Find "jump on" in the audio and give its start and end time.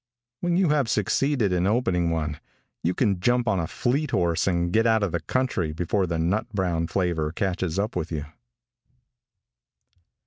3.19-3.59